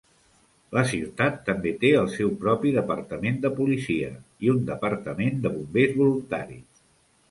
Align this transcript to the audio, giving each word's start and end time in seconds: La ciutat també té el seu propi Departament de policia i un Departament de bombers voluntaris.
La 0.77 0.81
ciutat 0.91 1.37
també 1.49 1.73
té 1.83 1.91
el 1.99 2.09
seu 2.15 2.33
propi 2.45 2.73
Departament 2.79 3.39
de 3.45 3.55
policia 3.63 4.11
i 4.49 4.53
un 4.59 4.67
Departament 4.75 5.43
de 5.47 5.57
bombers 5.59 5.99
voluntaris. 6.05 6.87